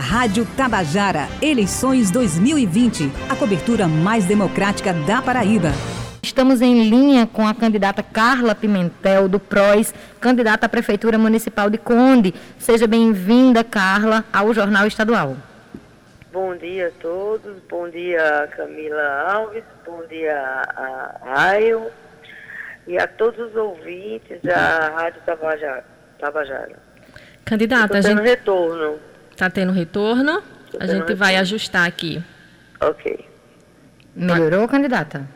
Rádio 0.00 0.46
Tabajara, 0.56 1.28
eleições 1.42 2.10
2020, 2.10 3.12
a 3.28 3.36
cobertura 3.36 3.86
mais 3.86 4.24
democrática 4.24 4.94
da 4.94 5.20
Paraíba. 5.20 5.68
Estamos 6.22 6.62
em 6.62 6.88
linha 6.88 7.26
com 7.26 7.46
a 7.46 7.54
candidata 7.54 8.02
Carla 8.02 8.54
Pimentel, 8.54 9.28
do 9.28 9.38
PROS, 9.38 9.92
candidata 10.18 10.64
à 10.64 10.68
Prefeitura 10.70 11.18
Municipal 11.18 11.68
de 11.68 11.76
Conde. 11.76 12.32
Seja 12.58 12.86
bem-vinda, 12.86 13.62
Carla, 13.62 14.24
ao 14.32 14.54
Jornal 14.54 14.86
Estadual. 14.86 15.36
Bom 16.32 16.56
dia 16.56 16.88
a 16.88 17.02
todos, 17.02 17.58
bom 17.68 17.86
dia 17.90 18.48
Camila 18.56 19.32
Alves, 19.34 19.64
bom 19.84 20.02
dia 20.08 20.34
a 20.34 21.20
Raio 21.26 21.88
e 22.86 22.96
a 22.96 23.06
todos 23.06 23.50
os 23.50 23.54
ouvintes 23.54 24.40
da 24.42 24.92
Rádio 24.96 25.20
Tabajara. 25.26 25.84
Tabajara. 26.18 26.76
Candidata, 27.44 27.98
a 27.98 28.00
gente... 28.00 28.22
retorno. 28.22 29.09
Está 29.40 29.48
tendo 29.48 29.72
retorno? 29.72 30.42
Tô 30.70 30.76
a 30.78 30.84
gente 30.84 30.96
retorno. 30.96 31.16
vai 31.16 31.36
ajustar 31.36 31.88
aqui. 31.88 32.22
Ok. 32.78 33.24
Melhorou, 34.14 34.68
candidata? 34.68 35.26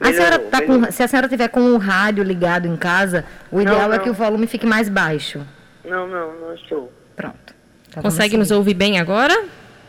A 0.00 0.10
senhora 0.10 0.38
tá 0.38 0.62
com, 0.62 0.90
se 0.90 1.02
a 1.02 1.06
senhora 1.06 1.28
tiver 1.28 1.48
com 1.48 1.60
o 1.60 1.76
rádio 1.76 2.24
ligado 2.24 2.66
em 2.66 2.78
casa, 2.78 3.26
o 3.52 3.60
ideal 3.60 3.80
não, 3.80 3.88
não. 3.88 3.94
é 3.94 3.98
que 3.98 4.08
o 4.08 4.14
volume 4.14 4.46
fique 4.46 4.64
mais 4.64 4.88
baixo. 4.88 5.46
Não, 5.84 6.08
não, 6.08 6.32
não 6.40 6.54
estou. 6.54 6.90
Pronto. 7.14 7.54
Tá 7.92 8.00
Consegue 8.00 8.38
nos 8.38 8.50
ouvir 8.50 8.72
bem 8.72 8.98
agora? 8.98 9.44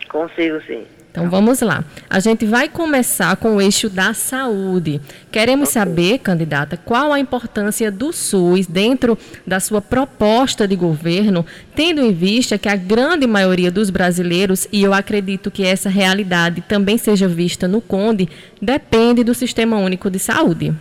Consigo, 0.09 0.61
sim. 0.63 0.85
Então 1.11 1.29
vamos 1.29 1.59
lá. 1.59 1.83
A 2.09 2.19
gente 2.21 2.45
vai 2.45 2.69
começar 2.69 3.35
com 3.35 3.57
o 3.57 3.61
eixo 3.61 3.89
da 3.89 4.13
saúde. 4.13 5.01
Queremos 5.29 5.67
saber, 5.67 6.19
candidata, 6.19 6.77
qual 6.77 7.11
a 7.11 7.19
importância 7.19 7.91
do 7.91 8.13
SUS 8.13 8.65
dentro 8.65 9.17
da 9.45 9.59
sua 9.59 9.81
proposta 9.81 10.65
de 10.65 10.75
governo, 10.75 11.45
tendo 11.75 12.01
em 12.01 12.13
vista 12.13 12.57
que 12.57 12.69
a 12.69 12.77
grande 12.77 13.27
maioria 13.27 13.69
dos 13.69 13.89
brasileiros, 13.89 14.69
e 14.71 14.81
eu 14.81 14.93
acredito 14.93 15.51
que 15.51 15.65
essa 15.65 15.89
realidade 15.89 16.61
também 16.61 16.97
seja 16.97 17.27
vista 17.27 17.67
no 17.67 17.81
Conde, 17.81 18.29
depende 18.61 19.21
do 19.21 19.33
Sistema 19.33 19.77
Único 19.77 20.09
de 20.09 20.17
Saúde. 20.17 20.73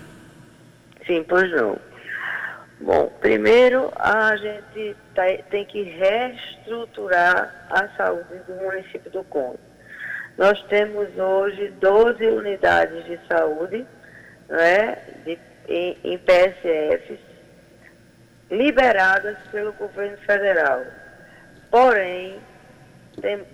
Sim, 1.08 1.24
pois 1.28 1.50
não. 1.50 1.76
Bom, 2.80 3.12
primeiro 3.20 3.91
a 3.97 4.36
gente 4.36 4.97
tá, 5.12 5.24
tem 5.50 5.64
que 5.64 5.82
reestruturar 5.82 7.66
a 7.69 7.88
saúde 7.97 8.41
do 8.47 8.54
município 8.54 9.10
do 9.10 9.24
Conde. 9.24 9.69
Nós 10.41 10.58
temos 10.70 11.06
hoje 11.19 11.69
12 11.83 12.24
unidades 12.24 13.05
de 13.05 13.20
saúde 13.28 13.86
né, 14.48 14.97
de, 15.22 15.38
em, 15.69 15.98
em 16.02 16.16
PSFs 16.16 17.20
liberadas 18.50 19.36
pelo 19.52 19.70
governo 19.74 20.16
federal. 20.16 20.80
Porém, 21.70 22.41
tem, 23.20 23.44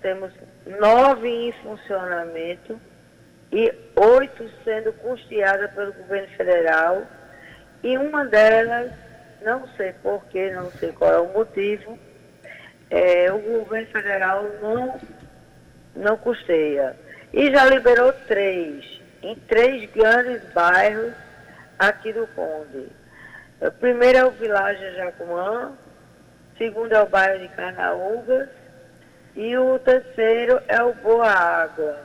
temos 0.00 0.32
nove 0.78 1.28
em 1.28 1.52
funcionamento 1.54 2.80
e 3.50 3.74
oito 3.96 4.48
sendo 4.62 4.92
custeadas 4.92 5.72
pelo 5.72 5.92
governo 5.92 6.28
federal 6.36 7.02
e 7.82 7.98
uma 7.98 8.24
delas, 8.26 8.92
não 9.42 9.66
sei 9.76 9.92
porquê, 10.04 10.52
não 10.52 10.70
sei 10.70 10.92
qual 10.92 11.12
é 11.12 11.18
o 11.18 11.32
motivo, 11.32 11.98
é, 12.90 13.32
o 13.32 13.40
governo 13.40 13.88
federal 13.88 14.44
não, 14.62 15.00
não 15.98 16.16
custeia. 16.16 16.96
E 17.32 17.50
já 17.50 17.66
liberou 17.66 18.12
três, 18.26 19.00
em 19.22 19.34
três 19.34 19.90
grandes 19.90 20.42
bairros 20.52 21.12
aqui 21.78 22.12
do 22.12 22.26
Conde. 22.28 22.88
O 23.60 23.70
primeiro 23.72 24.18
é 24.18 24.24
o 24.24 24.30
Vilagem 24.30 24.94
Jacumã, 24.94 25.72
segundo 26.56 26.92
é 26.92 27.02
o 27.02 27.08
bairro 27.08 27.40
de 27.40 27.48
Carnaúgas 27.48 28.48
e 29.36 29.56
o 29.56 29.78
terceiro 29.80 30.60
é 30.68 30.82
o 30.82 30.94
Boa 30.94 31.28
Água, 31.28 31.98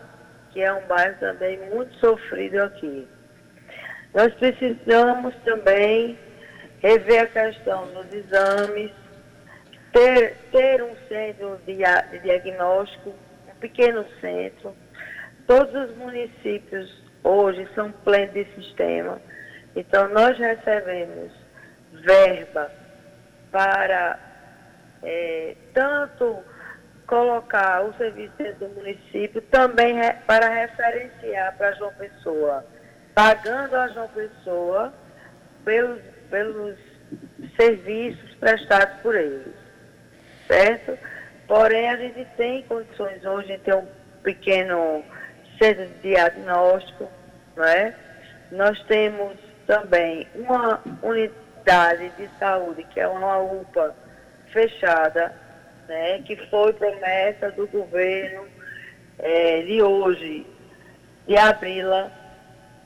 que 0.51 0.61
é 0.61 0.73
um 0.73 0.85
bairro 0.87 1.15
também 1.19 1.57
muito 1.69 1.93
sofrido 1.95 2.61
aqui. 2.61 3.07
Nós 4.13 4.33
precisamos 4.35 5.33
também 5.45 6.17
rever 6.81 7.23
a 7.23 7.27
questão 7.27 7.87
dos 7.93 8.13
exames, 8.13 8.91
ter, 9.91 10.35
ter 10.51 10.83
um 10.83 10.95
centro 11.07 11.59
de, 11.65 11.77
de 11.77 12.19
diagnóstico, 12.19 13.13
pequeno 13.63 14.05
centro. 14.19 14.75
Todos 15.47 15.73
os 15.89 15.95
municípios 15.95 17.01
hoje 17.23 17.65
são 17.73 17.91
plenos 18.03 18.33
de 18.33 18.45
sistema. 18.55 19.21
Então, 19.73 20.09
nós 20.09 20.37
recebemos 20.37 21.31
verba 21.93 22.69
para 23.49 24.19
é, 25.01 25.55
tanto 25.73 26.43
colocar 27.07 27.85
o 27.85 27.93
serviço 27.93 28.33
do 28.59 28.67
município, 28.69 29.41
também 29.43 29.95
re, 29.95 30.13
para 30.27 30.49
referenciar 30.49 31.55
para 31.57 31.71
João 31.73 31.93
Pessoa 31.93 32.65
pagando 33.15 33.75
a 33.75 33.87
João 33.89 34.09
Pessoa 34.09 34.93
pelos, 35.63 36.01
pelos 36.29 36.77
serviços 37.59 38.33
prestados 38.35 38.99
por 39.01 39.15
eles, 39.15 39.53
certo? 40.47 40.97
Porém, 41.47 41.89
a 41.89 41.97
gente 41.97 42.25
tem 42.37 42.63
condições 42.63 43.23
hoje 43.25 43.47
de 43.47 43.57
ter 43.59 43.75
um 43.75 43.87
pequeno 44.23 45.03
centro 45.61 45.85
de 45.85 45.99
diagnóstico, 46.01 47.09
não 47.55 47.65
é? 47.65 47.95
Nós 48.51 48.81
temos 48.83 49.37
também 49.67 50.27
uma 50.35 50.81
unidade 51.01 52.09
de 52.17 52.29
saúde, 52.39 52.83
que 52.85 52.99
é 52.99 53.07
uma 53.07 53.39
UPA 53.39 53.95
fechada, 54.51 55.33
né, 55.87 56.19
que 56.19 56.35
foi 56.49 56.73
promessa 56.73 57.51
do 57.51 57.67
governo 57.67 58.47
é, 59.19 59.61
de 59.61 59.81
hoje, 59.81 60.45
de 61.27 61.37
abri-la 61.37 62.11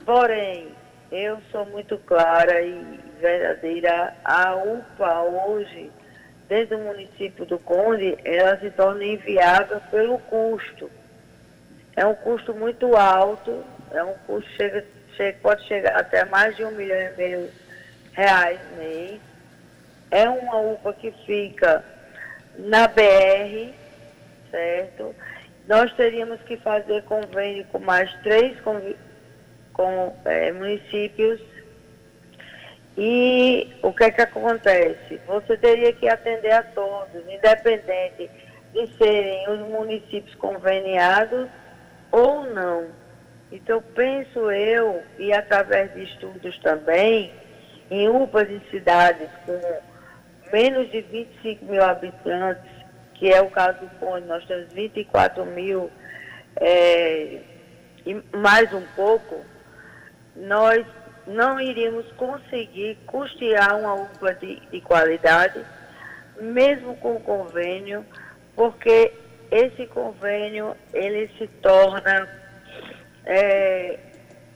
Porém, 0.07 0.69
eu 1.11 1.37
sou 1.51 1.65
muito 1.65 1.97
clara 1.97 2.61
e 2.61 2.97
verdadeira. 3.19 4.15
A 4.23 4.55
UPA 4.55 5.21
hoje, 5.23 5.91
desde 6.47 6.75
o 6.75 6.79
município 6.79 7.45
do 7.45 7.59
Conde, 7.59 8.17
ela 8.23 8.57
se 8.59 8.69
torna 8.71 9.03
inviável 9.03 9.81
pelo 9.91 10.17
custo. 10.19 10.89
É 11.95 12.05
um 12.05 12.15
custo 12.15 12.53
muito 12.53 12.95
alto, 12.95 13.63
é 13.91 14.03
um 14.03 14.13
custo 14.25 14.49
chega, 14.51 14.85
chega, 15.15 15.37
pode 15.41 15.63
chegar 15.65 15.99
até 15.99 16.25
mais 16.25 16.55
de 16.55 16.63
um 16.63 16.71
milhão 16.71 16.97
e 16.97 17.17
meio 17.17 17.49
reais 18.13 18.59
mês. 18.77 19.19
É 20.09 20.29
uma 20.29 20.57
UPA 20.59 20.93
que 20.93 21.11
fica 21.25 21.83
na 22.57 22.87
BR, 22.87 23.73
certo? 24.49 25.13
Nós 25.67 25.93
teríamos 25.95 26.41
que 26.43 26.55
fazer 26.57 27.03
convênio 27.03 27.65
com 27.65 27.79
mais 27.79 28.11
três 28.21 28.57
com 29.73 30.15
é, 30.25 30.51
municípios. 30.51 31.41
E 32.97 33.75
o 33.83 33.93
que 33.93 34.05
é 34.05 34.11
que 34.11 34.21
acontece? 34.21 35.21
Você 35.27 35.55
teria 35.57 35.93
que 35.93 36.09
atender 36.09 36.51
a 36.51 36.63
todos, 36.63 37.21
independente 37.29 38.29
de 38.73 38.87
serem 38.97 39.49
os 39.49 39.59
municípios 39.69 40.33
conveniados 40.35 41.47
ou 42.11 42.43
não. 42.45 42.87
Então, 43.51 43.83
penso 43.93 44.51
eu, 44.51 45.01
e 45.19 45.31
através 45.31 45.93
de 45.93 46.03
estudos 46.03 46.57
também, 46.59 47.31
em 47.91 48.09
UPAs 48.09 48.47
de 48.47 48.59
cidades 48.69 49.29
com 49.45 49.59
menos 50.51 50.89
de 50.91 51.01
25 51.01 51.65
mil 51.65 51.83
habitantes, 51.83 52.63
que 53.13 53.31
é 53.31 53.41
o 53.41 53.49
caso 53.49 53.79
do 53.79 53.89
Conde, 53.99 54.27
nós 54.27 54.43
temos 54.45 54.71
24 54.73 55.45
mil 55.45 55.89
é, 56.59 57.41
e 58.05 58.13
mais 58.35 58.73
um 58.73 58.83
pouco, 58.95 59.43
nós 60.35 60.85
não 61.27 61.59
iríamos 61.59 62.09
conseguir 62.13 62.97
custear 63.05 63.77
uma 63.77 63.95
UPA 63.95 64.33
de, 64.35 64.61
de 64.71 64.81
qualidade, 64.81 65.63
mesmo 66.39 66.95
com 66.97 67.19
convênio, 67.19 68.05
porque 68.55 69.13
esse 69.51 69.85
convênio 69.87 70.75
ele 70.93 71.29
se 71.37 71.47
torna 71.61 72.27
é, 73.25 73.99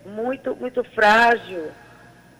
muito, 0.05 0.55
muito 0.55 0.83
frágil, 0.95 1.71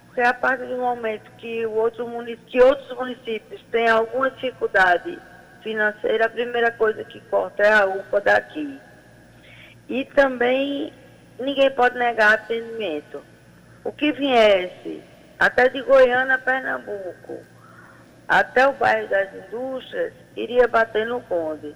porque 0.07 0.21
a 0.21 0.33
partir 0.33 0.65
do 0.65 0.77
momento 0.77 1.29
que, 1.37 1.65
o 1.65 1.71
outro 1.71 2.07
que 2.47 2.61
outros 2.61 2.97
municípios 2.97 3.61
têm 3.69 3.89
alguma 3.89 4.31
dificuldade 4.31 5.19
financeira, 5.61 6.25
a 6.25 6.29
primeira 6.29 6.71
coisa 6.71 7.03
que 7.03 7.19
corta 7.21 7.63
é 7.63 7.73
a 7.73 7.85
UPA 7.85 8.21
daqui. 8.21 8.79
E 9.89 10.05
também 10.05 10.93
ninguém 11.37 11.69
pode 11.71 11.97
negar 11.97 12.33
atendimento 12.33 13.30
o 13.83 13.91
que 13.91 14.11
viesse 14.11 15.03
até 15.39 15.69
de 15.69 15.81
Goiânia 15.81 16.35
a 16.35 16.37
Pernambuco, 16.37 17.39
até 18.27 18.67
o 18.67 18.73
bairro 18.73 19.09
das 19.09 19.33
Indústrias, 19.33 20.13
iria 20.35 20.67
bater 20.67 21.05
no 21.05 21.19
Conde. 21.21 21.75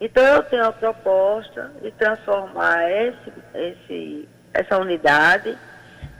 Então 0.00 0.22
eu 0.22 0.42
tenho 0.44 0.66
a 0.66 0.72
proposta 0.72 1.70
de 1.82 1.90
transformar 1.92 2.90
esse, 2.90 3.32
esse, 3.54 4.28
essa 4.52 4.78
unidade, 4.78 5.56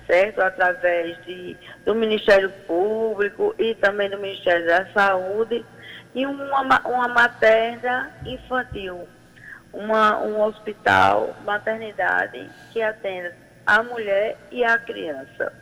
certo? 0.07 0.41
Através 0.41 1.23
de, 1.25 1.57
do 1.85 1.95
Ministério 1.95 2.51
Público 2.67 3.55
e 3.59 3.75
também 3.75 4.11
do 4.11 4.19
Ministério 4.19 4.67
da 4.67 4.87
Saúde, 4.93 5.65
e 6.15 6.27
uma, 6.27 6.81
uma 6.81 7.09
materna 7.09 8.11
infantil, 8.27 9.07
uma, 9.73 10.19
um 10.19 10.41
hospital, 10.43 11.37
maternidade 11.45 12.51
que 12.73 12.83
atenda 12.83 13.35
a 13.67 13.83
mulher 13.83 14.37
e 14.51 14.65
a 14.65 14.79
criança. 14.79 15.53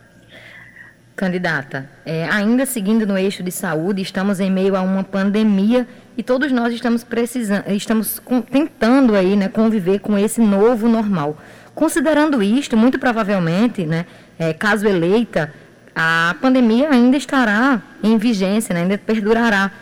Candidata, 1.18 1.90
é, 2.06 2.28
ainda 2.28 2.64
seguindo 2.64 3.04
no 3.04 3.18
eixo 3.18 3.42
de 3.42 3.50
saúde, 3.50 4.00
estamos 4.02 4.38
em 4.38 4.50
meio 4.50 4.76
a 4.76 4.82
uma 4.82 5.02
pandemia 5.02 5.86
e 6.16 6.22
todos 6.22 6.52
nós 6.52 6.72
estamos 6.72 7.02
precisando, 7.02 7.68
estamos 7.70 8.20
com, 8.20 8.40
tentando 8.40 9.16
aí, 9.16 9.34
né, 9.34 9.48
conviver 9.48 9.98
com 9.98 10.16
esse 10.16 10.40
novo 10.40 10.88
normal. 10.88 11.36
Considerando 11.74 12.40
isto, 12.40 12.76
muito 12.76 13.00
provavelmente, 13.00 13.84
né, 13.84 14.06
é, 14.38 14.52
caso 14.52 14.86
eleita, 14.86 15.52
a 15.92 16.36
pandemia 16.40 16.90
ainda 16.90 17.16
estará 17.16 17.82
em 18.00 18.16
vigência, 18.16 18.72
né, 18.72 18.82
ainda 18.82 18.96
perdurará, 18.96 19.72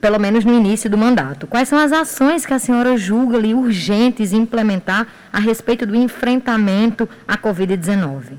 pelo 0.00 0.18
menos 0.18 0.44
no 0.44 0.52
início 0.52 0.88
do 0.88 0.96
mandato. 0.96 1.46
Quais 1.46 1.68
são 1.68 1.78
as 1.78 1.92
ações 1.92 2.46
que 2.46 2.54
a 2.54 2.58
senhora 2.58 2.96
julga 2.96 3.36
ali 3.36 3.54
urgentes 3.54 4.32
implementar 4.32 5.06
a 5.32 5.38
respeito 5.38 5.86
do 5.86 5.94
enfrentamento 5.94 7.08
à 7.28 7.36
Covid-19? 7.36 8.38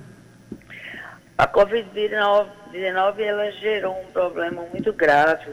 A 1.37 1.47
Covid-19 1.47 3.19
ela 3.19 3.51
gerou 3.51 3.99
um 3.99 4.11
problema 4.11 4.63
muito 4.71 4.91
grave, 4.93 5.51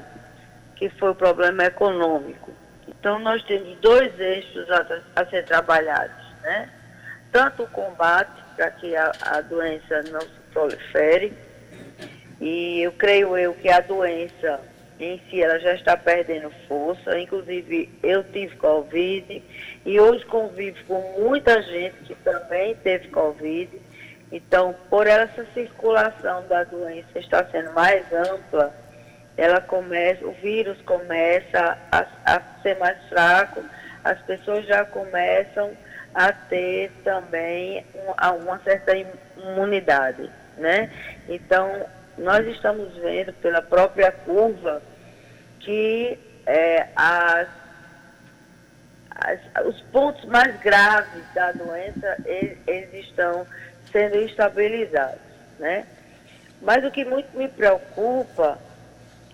que 0.77 0.89
foi 0.91 1.11
o 1.11 1.15
problema 1.15 1.65
econômico. 1.65 2.53
Então 2.87 3.19
nós 3.19 3.43
temos 3.45 3.77
dois 3.81 4.19
eixos 4.19 4.71
a, 4.71 5.01
a 5.17 5.27
ser 5.27 5.45
trabalhados, 5.45 6.25
né? 6.43 6.69
Tanto 7.31 7.65
o 7.65 7.69
combate 7.69 8.43
para 8.57 8.71
que 8.71 8.97
a, 8.97 9.13
a 9.21 9.41
doença 9.43 10.03
não 10.11 10.21
se 10.21 10.41
prolifere, 10.53 11.33
e 12.41 12.81
eu 12.81 12.93
creio 12.93 13.37
eu 13.37 13.53
que 13.55 13.69
a 13.69 13.81
doença 13.81 14.61
em 15.05 15.21
si 15.31 15.43
ela 15.43 15.59
já 15.59 15.75
está 15.75 15.97
perdendo 15.97 16.51
força. 16.67 17.19
Inclusive, 17.19 17.89
eu 18.03 18.25
tive 18.25 18.57
Covid 18.57 19.43
e 19.85 20.01
hoje 20.01 20.25
convivo 20.27 20.79
com 20.87 21.01
muita 21.21 21.63
gente 21.63 21.97
que 22.05 22.15
também 22.17 22.75
teve 22.77 23.09
Covid. 23.09 23.71
Então, 24.31 24.75
por 24.91 25.07
essa 25.07 25.45
circulação 25.55 26.47
da 26.49 26.65
doença 26.65 27.19
estar 27.19 27.47
sendo 27.51 27.73
mais 27.73 28.05
ampla, 28.13 28.75
ela 29.37 29.61
começa, 29.61 30.27
o 30.27 30.33
vírus 30.33 30.77
começa 30.83 31.79
a, 31.91 32.05
a 32.27 32.43
ser 32.63 32.77
mais 32.79 32.99
fraco, 33.09 33.63
as 34.05 34.21
pessoas 34.23 34.67
já 34.67 34.85
começam 34.85 35.71
a 36.15 36.33
ter 36.33 36.91
também 37.05 37.87
uma, 37.95 38.33
uma 38.33 38.59
certa 38.61 38.93
imunidade, 39.37 40.29
né? 40.57 40.91
Então, 41.29 41.87
nós 42.19 42.47
estamos 42.47 42.93
vendo 42.97 43.33
pela 43.35 43.63
própria 43.63 44.11
curva 44.11 44.83
que 45.61 46.19
é, 46.47 46.89
as, 46.97 47.49
as, 49.11 49.67
os 49.67 49.81
pontos 49.93 50.25
mais 50.25 50.59
graves 50.61 51.23
da 51.35 51.53
doença, 51.53 52.17
eles, 52.25 52.59
eles 52.67 53.07
estão 53.07 53.47
sendo 53.93 54.17
estabilizados, 54.17 55.21
né? 55.59 55.87
Mas 56.61 56.85
o 56.85 56.91
que 56.91 57.05
muito 57.05 57.37
me 57.37 57.49
preocupa 57.49 58.59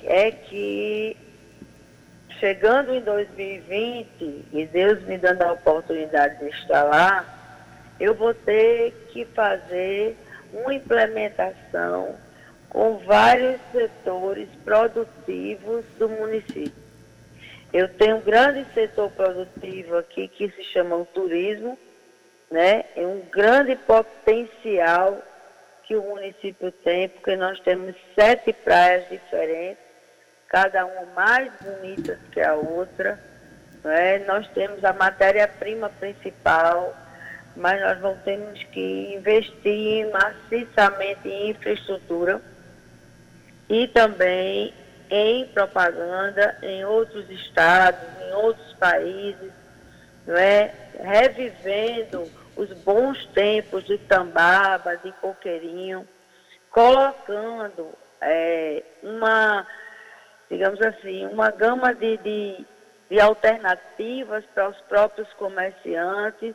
é 0.02 0.30
que 0.30 1.16
chegando 2.38 2.94
em 2.94 3.00
2020 3.00 4.44
e 4.52 4.66
Deus 4.70 5.02
me 5.04 5.16
dando 5.16 5.42
a 5.42 5.52
oportunidade 5.52 6.38
de 6.38 6.48
estar 6.50 6.82
lá, 6.82 7.24
eu 7.98 8.14
vou 8.14 8.34
ter 8.34 8.92
que 9.12 9.24
fazer 9.26 10.16
uma 10.52 10.74
implementação 10.74 12.16
com 12.74 12.98
vários 12.98 13.60
setores 13.70 14.48
produtivos 14.64 15.84
do 15.96 16.08
município. 16.08 16.74
Eu 17.72 17.88
tenho 17.88 18.16
um 18.16 18.20
grande 18.20 18.66
setor 18.74 19.12
produtivo 19.12 19.96
aqui 19.96 20.26
que 20.26 20.50
se 20.50 20.64
chama 20.64 20.96
o 20.96 21.06
turismo, 21.06 21.78
né? 22.50 22.84
É 22.96 23.06
um 23.06 23.20
grande 23.30 23.76
potencial 23.76 25.22
que 25.84 25.94
o 25.94 26.02
município 26.02 26.72
tem, 26.72 27.08
porque 27.08 27.36
nós 27.36 27.60
temos 27.60 27.94
sete 28.12 28.52
praias 28.52 29.08
diferentes, 29.08 29.84
cada 30.48 30.84
uma 30.84 31.06
mais 31.14 31.52
bonita 31.60 32.18
que 32.32 32.40
a 32.40 32.54
outra. 32.54 33.20
Né? 33.84 34.18
Nós 34.26 34.48
temos 34.48 34.84
a 34.84 34.92
matéria-prima 34.92 35.90
principal, 36.00 36.92
mas 37.54 37.80
nós 37.80 38.00
vamos 38.00 38.20
temos 38.24 38.64
que 38.64 39.14
investir 39.14 40.10
maciçamente 40.10 41.28
em 41.28 41.50
infraestrutura 41.50 42.42
e 43.68 43.88
também 43.88 44.72
em 45.10 45.46
propaganda 45.48 46.56
em 46.62 46.84
outros 46.84 47.28
estados, 47.30 48.00
em 48.22 48.32
outros 48.32 48.72
países, 48.74 49.52
não 50.26 50.36
é? 50.36 50.74
revivendo 51.00 52.30
os 52.56 52.72
bons 52.82 53.24
tempos 53.26 53.84
de 53.84 53.98
Tambaba, 53.98 54.96
de 54.96 55.12
Coqueirinho, 55.12 56.06
colocando 56.70 57.90
é, 58.20 58.82
uma, 59.02 59.66
digamos 60.50 60.80
assim, 60.80 61.26
uma 61.26 61.50
gama 61.50 61.94
de, 61.94 62.16
de, 62.18 62.66
de 63.10 63.20
alternativas 63.20 64.44
para 64.54 64.68
os 64.68 64.80
próprios 64.82 65.32
comerciantes, 65.34 66.54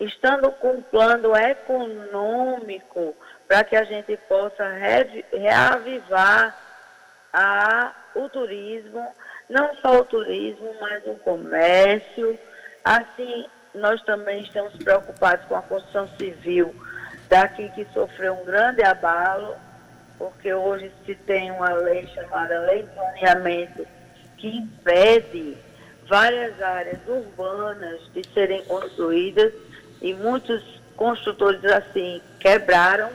estando 0.00 0.50
com 0.52 0.72
um 0.72 0.82
plano 0.82 1.36
econômico 1.36 3.14
para 3.46 3.64
que 3.64 3.76
a 3.76 3.84
gente 3.84 4.16
possa 4.28 4.68
re, 4.68 5.24
reavivar 5.32 6.56
a, 7.32 7.92
o 8.14 8.28
turismo, 8.28 9.06
não 9.48 9.74
só 9.76 10.00
o 10.00 10.04
turismo, 10.04 10.74
mas 10.80 11.04
o 11.06 11.14
comércio, 11.16 12.38
assim 12.84 13.46
nós 13.74 14.00
também 14.02 14.40
estamos 14.40 14.76
preocupados 14.76 15.44
com 15.46 15.56
a 15.56 15.62
construção 15.62 16.08
civil 16.16 16.74
daqui 17.28 17.68
que 17.70 17.84
sofreu 17.92 18.34
um 18.34 18.44
grande 18.44 18.82
abalo, 18.82 19.56
porque 20.16 20.54
hoje 20.54 20.92
se 21.04 21.14
tem 21.14 21.50
uma 21.50 21.72
lei 21.72 22.06
chamada 22.14 22.60
Lei 22.60 22.82
de 22.82 22.88
Planeamento 22.90 23.86
que 24.36 24.58
impede 24.58 25.56
várias 26.08 26.60
áreas 26.62 26.98
urbanas 27.08 28.00
de 28.12 28.22
serem 28.32 28.62
construídas 28.64 29.52
e 30.00 30.14
muitos 30.14 30.62
construtores 30.96 31.64
assim 31.64 32.22
quebraram 32.38 33.10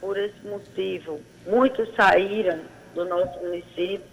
por 0.00 0.16
esse 0.16 0.46
motivo. 0.46 1.20
Muitos 1.46 1.94
saíram 1.94 2.60
do 2.94 3.04
nosso 3.04 3.38
município. 3.40 4.06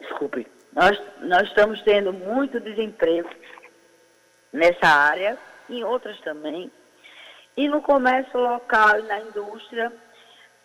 Desculpe 0.00 0.46
nós, 0.72 1.00
nós 1.20 1.48
estamos 1.48 1.82
tendo 1.82 2.12
muito 2.12 2.60
desemprego 2.60 3.28
nessa 4.52 4.86
área, 4.86 5.36
em 5.68 5.82
outras 5.84 6.18
também. 6.20 6.70
E 7.56 7.68
no 7.68 7.82
comércio 7.82 8.38
local 8.38 9.00
e 9.00 9.02
na 9.02 9.20
indústria, 9.20 9.92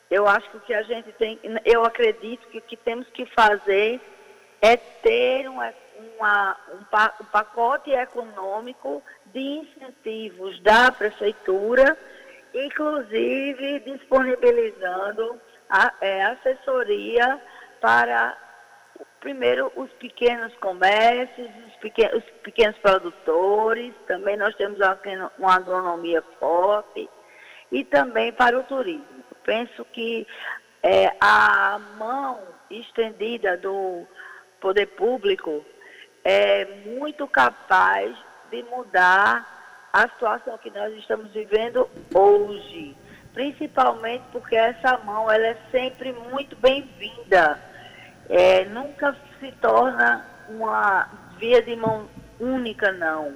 eu 0.09 0.27
acho 0.27 0.49
que 0.51 0.57
o 0.57 0.61
que 0.61 0.73
a 0.73 0.83
gente 0.83 1.11
tem, 1.13 1.39
eu 1.65 1.83
acredito 1.83 2.47
que 2.47 2.59
o 2.59 2.61
que 2.61 2.77
temos 2.77 3.07
que 3.09 3.25
fazer 3.25 3.99
é 4.61 4.77
ter 4.77 5.49
uma, 5.49 5.73
uma, 6.17 6.57
um, 6.73 7.23
um 7.23 7.25
pacote 7.25 7.91
econômico 7.91 9.01
de 9.25 9.39
incentivos 9.39 10.59
da 10.61 10.91
prefeitura, 10.91 11.97
inclusive 12.55 13.81
disponibilizando 13.81 15.39
a, 15.69 15.93
é, 15.99 16.23
assessoria 16.23 17.39
para 17.81 18.37
primeiro 19.19 19.71
os 19.75 19.91
pequenos 19.93 20.55
comércios, 20.57 21.49
os 21.67 21.75
pequenos, 21.77 22.23
os 22.23 22.31
pequenos 22.41 22.77
produtores, 22.77 23.93
também 24.07 24.37
nós 24.37 24.55
temos 24.55 24.79
uma 25.37 25.55
agronomia 25.55 26.23
forte 26.39 27.09
e 27.71 27.83
também 27.83 28.31
para 28.31 28.57
o 28.57 28.63
turismo. 28.63 29.25
Penso 29.43 29.83
que 29.85 30.25
é, 30.81 31.11
a 31.19 31.79
mão 31.97 32.39
estendida 32.69 33.57
do 33.57 34.05
poder 34.61 34.85
público 34.87 35.65
é 36.23 36.65
muito 36.85 37.27
capaz 37.27 38.15
de 38.49 38.63
mudar 38.63 39.54
a 39.95 40.09
situação 40.09 40.57
que 40.57 40.69
nós 40.71 40.93
estamos 40.95 41.31
vivendo 41.31 41.89
hoje, 42.13 42.95
principalmente 43.33 44.23
porque 44.31 44.55
essa 44.55 44.97
mão 44.99 45.31
ela 45.31 45.47
é 45.47 45.57
sempre 45.71 46.11
muito 46.31 46.55
bem-vinda 46.57 47.57
é, 48.29 48.65
nunca 48.65 49.15
se 49.39 49.51
torna 49.53 50.25
uma 50.49 51.07
via 51.37 51.61
de 51.61 51.75
mão 51.75 52.07
única, 52.39 52.91
não. 52.91 53.33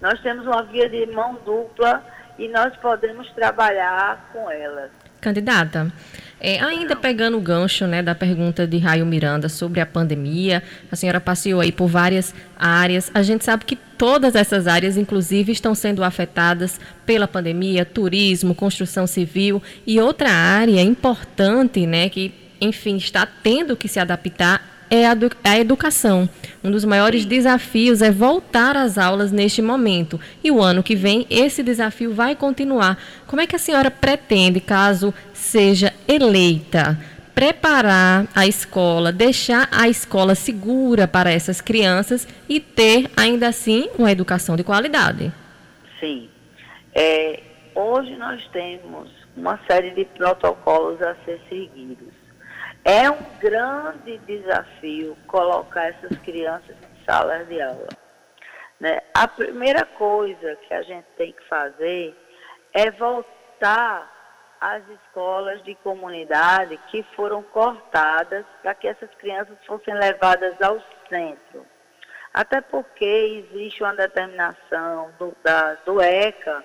Nós 0.00 0.20
temos 0.20 0.46
uma 0.46 0.62
via 0.62 0.88
de 0.88 1.06
mão 1.06 1.34
dupla 1.44 2.04
e 2.38 2.46
nós 2.48 2.76
podemos 2.76 3.28
trabalhar 3.32 4.30
com 4.32 4.50
elas. 4.50 4.90
Candidata, 5.20 5.92
é, 6.40 6.60
ainda 6.60 6.94
pegando 6.94 7.36
o 7.36 7.40
gancho 7.40 7.86
né, 7.86 8.02
da 8.02 8.14
pergunta 8.14 8.66
de 8.66 8.78
Raio 8.78 9.04
Miranda 9.04 9.48
sobre 9.48 9.80
a 9.80 9.86
pandemia, 9.86 10.62
a 10.90 10.94
senhora 10.94 11.20
passeou 11.20 11.60
aí 11.60 11.72
por 11.72 11.88
várias 11.88 12.32
áreas. 12.56 13.10
A 13.12 13.22
gente 13.22 13.44
sabe 13.44 13.64
que 13.64 13.74
todas 13.74 14.36
essas 14.36 14.68
áreas, 14.68 14.96
inclusive, 14.96 15.50
estão 15.50 15.74
sendo 15.74 16.04
afetadas 16.04 16.80
pela 17.04 17.26
pandemia, 17.26 17.84
turismo, 17.84 18.54
construção 18.54 19.06
civil 19.06 19.60
e 19.86 20.00
outra 20.00 20.30
área 20.30 20.80
importante, 20.80 21.86
né, 21.86 22.08
que 22.08 22.32
enfim, 22.60 22.96
está 22.96 23.26
tendo 23.26 23.76
que 23.76 23.88
se 23.88 24.00
adaptar 24.00 24.77
é 24.90 25.06
a, 25.06 25.16
a 25.44 25.58
educação. 25.58 26.28
Um 26.62 26.70
dos 26.70 26.84
maiores 26.84 27.24
desafios 27.24 28.02
é 28.02 28.10
voltar 28.10 28.76
às 28.76 28.98
aulas 28.98 29.30
neste 29.30 29.62
momento. 29.62 30.20
E 30.42 30.50
o 30.50 30.60
ano 30.60 30.82
que 30.82 30.96
vem, 30.96 31.26
esse 31.30 31.62
desafio 31.62 32.12
vai 32.12 32.34
continuar. 32.34 32.98
Como 33.26 33.40
é 33.40 33.46
que 33.46 33.56
a 33.56 33.58
senhora 33.58 33.90
pretende, 33.90 34.60
caso 34.60 35.14
seja 35.32 35.94
eleita, 36.06 36.98
preparar 37.34 38.26
a 38.34 38.46
escola, 38.46 39.12
deixar 39.12 39.68
a 39.70 39.88
escola 39.88 40.34
segura 40.34 41.06
para 41.06 41.30
essas 41.30 41.60
crianças 41.60 42.26
e 42.48 42.58
ter, 42.58 43.08
ainda 43.16 43.48
assim, 43.48 43.88
uma 43.96 44.10
educação 44.10 44.56
de 44.56 44.64
qualidade? 44.64 45.32
Sim. 46.00 46.28
É, 46.94 47.40
hoje 47.74 48.16
nós 48.16 48.44
temos 48.52 49.08
uma 49.36 49.58
série 49.68 49.90
de 49.92 50.04
protocolos 50.04 51.00
a 51.00 51.14
ser 51.24 51.40
seguidos. 51.48 52.17
É 52.88 53.10
um 53.10 53.22
grande 53.38 54.16
desafio 54.20 55.14
colocar 55.26 55.88
essas 55.90 56.16
crianças 56.20 56.74
em 56.74 57.04
salas 57.04 57.46
de 57.46 57.60
aula. 57.60 57.88
Né? 58.80 59.02
A 59.12 59.28
primeira 59.28 59.84
coisa 59.84 60.56
que 60.56 60.72
a 60.72 60.80
gente 60.80 61.04
tem 61.18 61.34
que 61.34 61.44
fazer 61.48 62.16
é 62.72 62.90
voltar 62.92 64.10
às 64.58 64.82
escolas 64.88 65.62
de 65.64 65.74
comunidade 65.74 66.78
que 66.90 67.02
foram 67.14 67.42
cortadas 67.42 68.46
para 68.62 68.74
que 68.74 68.88
essas 68.88 69.10
crianças 69.16 69.58
fossem 69.66 69.92
levadas 69.92 70.54
ao 70.62 70.82
centro. 71.10 71.66
Até 72.32 72.62
porque 72.62 73.04
existe 73.52 73.82
uma 73.82 73.94
determinação 73.94 75.12
do, 75.18 75.36
da, 75.44 75.74
do 75.84 76.00
ECA 76.00 76.64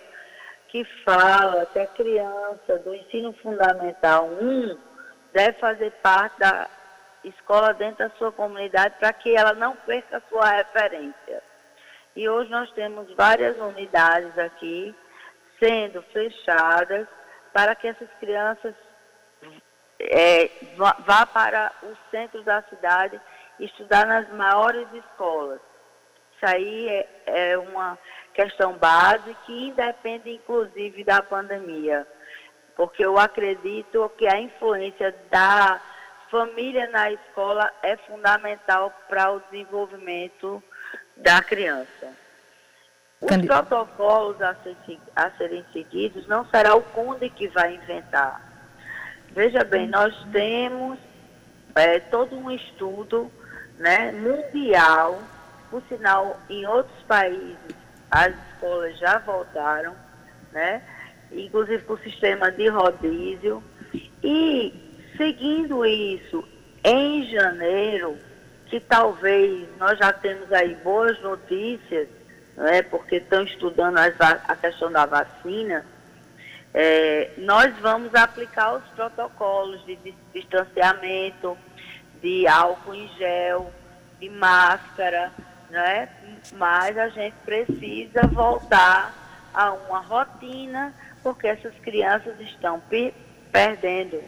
que 0.70 0.86
fala 1.04 1.66
que 1.66 1.80
a 1.80 1.88
criança 1.88 2.80
do 2.80 2.96
ensino 2.96 3.34
fundamental 3.34 4.30
1 4.42 4.93
deve 5.34 5.60
fazer 5.60 5.92
parte 6.02 6.40
da 6.40 6.70
escola 7.24 7.74
dentro 7.74 8.08
da 8.08 8.16
sua 8.16 8.32
comunidade 8.32 8.96
para 9.00 9.12
que 9.12 9.36
ela 9.36 9.54
não 9.54 9.76
perca 9.76 10.18
a 10.18 10.22
sua 10.30 10.50
referência. 10.52 11.44
E 12.16 12.30
hoje 12.30 12.50
nós 12.50 12.72
temos 12.72 13.12
várias 13.16 13.58
unidades 13.58 14.38
aqui 14.38 14.96
sendo 15.60 16.02
fechadas 16.04 17.08
para 17.52 17.76
que 17.76 17.88
essas 17.88 18.10
crianças 18.20 18.76
é, 20.00 20.50
vá, 20.76 21.26
para 21.26 21.72
o 21.84 21.96
centro 22.12 22.44
da 22.44 22.62
cidade 22.64 23.20
estudar 23.60 24.06
nas 24.06 24.30
maiores 24.30 24.88
escolas. 24.94 25.60
Isso 26.36 26.46
aí 26.46 26.90
é, 26.90 27.08
é 27.26 27.58
uma 27.58 27.98
questão 28.34 28.74
básica 28.74 29.36
que 29.46 29.70
independe 29.70 30.32
inclusive 30.32 31.04
da 31.04 31.22
pandemia 31.22 32.06
porque 32.76 33.06
eu 33.06 33.18
acredito 33.18 34.12
que 34.18 34.28
a 34.28 34.40
influência 34.40 35.16
da 35.30 35.82
família 36.30 36.90
na 36.90 37.12
escola 37.12 37.72
é 37.84 37.96
fundamental 37.98 38.92
para 39.08 39.32
o 39.32 39.40
desenvolvimento 39.52 40.64
da 41.16 41.42
criança. 41.42 42.12
Os 43.22 43.30
Candid... 43.30 43.48
protocolos 43.48 44.42
a, 44.42 44.56
ser, 44.56 44.76
a, 45.16 45.30
serem 45.32 45.64
seguidos 45.72 46.28
não 46.28 46.46
será 46.48 46.76
o 46.76 46.82
Conde 46.82 47.30
que 47.30 47.48
vai 47.48 47.76
inventar. 47.76 48.42
Veja 49.30 49.64
bem, 49.64 49.88
nós 49.88 50.16
temos 50.32 51.00
é, 51.76 52.00
todo 52.00 52.36
um 52.36 52.52
estudo 52.52 53.32
né, 53.78 54.12
mundial, 54.12 55.22
por 55.70 55.82
sinal, 55.88 56.40
em 56.50 56.66
outros 56.66 57.02
países 57.04 57.58
as 58.14 58.32
escolas 58.54 58.96
já 59.00 59.18
voltaram, 59.18 59.96
né? 60.52 60.84
Inclusive 61.32 61.84
com 61.84 61.94
o 61.94 62.00
sistema 62.00 62.52
de 62.52 62.68
rodízio. 62.68 63.64
E 64.24 64.74
seguindo 65.18 65.86
isso, 65.86 66.44
em 66.84 67.30
janeiro, 67.30 68.18
que 68.68 68.80
talvez 68.80 69.68
nós 69.78 69.98
já 69.98 70.12
temos 70.12 70.52
aí 70.52 70.76
boas 70.84 71.20
notícias, 71.22 72.08
é 72.58 72.82
porque 72.82 73.18
estão 73.18 73.44
estudando 73.44 73.98
a 73.98 74.56
questão 74.56 74.92
da 74.92 75.06
vacina, 75.06 75.86
é, 76.74 77.30
nós 77.38 77.76
vamos 77.80 78.16
aplicar 78.16 78.74
os 78.74 78.84
protocolos 78.96 79.86
de 79.86 79.98
distanciamento, 80.34 81.56
de 82.20 82.48
álcool 82.48 82.96
em 82.96 83.08
gel, 83.10 83.72
de 84.20 84.30
máscara, 84.30 85.32
né? 85.70 86.10
mas 86.54 86.98
a 86.98 87.10
gente 87.10 87.36
precisa 87.46 88.22
voltar 88.28 89.14
a 89.54 89.72
uma 89.74 90.00
rotina 90.00 90.94
porque 91.24 91.48
essas 91.48 91.74
crianças 91.76 92.40
estão 92.42 92.82
perdendo 93.52 94.22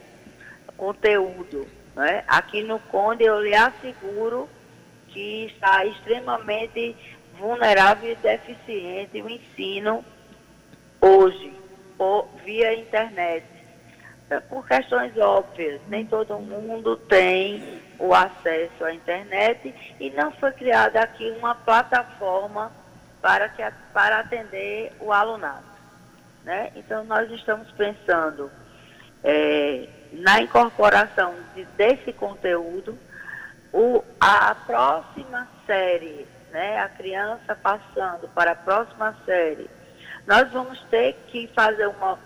conteúdo. 0.76 1.68
Né? 1.94 2.24
Aqui 2.26 2.62
no 2.62 2.78
Conde 2.78 3.24
eu 3.24 3.40
lhe 3.40 3.54
asseguro 3.54 4.48
que 5.08 5.46
está 5.46 5.84
extremamente 5.84 6.96
vulnerável 7.38 8.12
e 8.12 8.16
deficiente 8.16 9.20
o 9.20 9.28
ensino 9.28 10.04
hoje, 11.00 11.52
via 12.44 12.74
internet. 12.74 13.46
É 14.28 14.40
por 14.40 14.66
questões 14.66 15.16
óbvias, 15.16 15.80
nem 15.86 16.04
todo 16.04 16.38
mundo 16.38 16.96
tem 16.96 17.80
o 17.98 18.12
acesso 18.12 18.84
à 18.84 18.92
internet 18.92 19.72
e 20.00 20.10
não 20.10 20.32
foi 20.32 20.50
criada 20.52 21.00
aqui 21.00 21.30
uma 21.38 21.54
plataforma 21.54 22.72
para, 23.22 23.48
que, 23.48 23.62
para 23.92 24.20
atender 24.20 24.92
o 25.00 25.12
alunado. 25.12 25.75
Né? 26.46 26.70
Então, 26.76 27.02
nós 27.02 27.28
estamos 27.32 27.68
pensando 27.72 28.48
é, 29.24 29.88
na 30.12 30.40
incorporação 30.40 31.34
de, 31.56 31.64
desse 31.76 32.12
conteúdo, 32.12 32.96
o, 33.72 34.04
a 34.20 34.54
próxima 34.54 35.48
série, 35.66 36.24
né, 36.52 36.78
a 36.78 36.88
criança 36.88 37.56
passando 37.56 38.28
para 38.28 38.52
a 38.52 38.54
próxima 38.54 39.12
série, 39.26 39.68
nós 40.24 40.48
vamos 40.52 40.80
ter 40.84 41.14
que 41.26 41.48
fazer 41.48 41.88
uma 41.88 42.16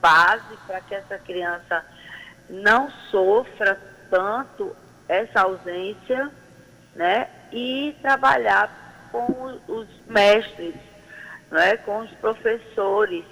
base 0.00 0.56
para 0.64 0.80
que 0.82 0.94
essa 0.94 1.18
criança 1.18 1.84
não 2.48 2.88
sofra 3.10 3.80
tanto 4.08 4.76
essa 5.08 5.40
ausência, 5.40 6.30
né, 6.94 7.28
e 7.50 7.96
trabalhar 8.00 9.08
com 9.10 9.58
os 9.66 9.88
mestres, 10.06 10.76
né, 11.50 11.76
com 11.78 11.98
os 11.98 12.10
professores, 12.12 13.24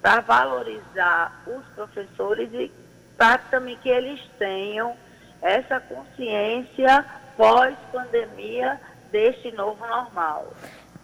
para 0.00 0.20
valorizar 0.20 1.42
os 1.46 1.64
professores 1.74 2.48
e 2.52 2.70
para 3.16 3.38
também 3.38 3.76
que 3.76 3.88
eles 3.88 4.20
tenham 4.38 4.94
essa 5.42 5.80
consciência 5.80 7.04
pós-pandemia 7.36 8.80
deste 9.10 9.50
novo 9.52 9.86
normal. 9.86 10.52